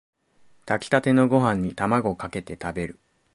[0.65, 2.99] 炊きたてのご飯にタマゴかけて食べる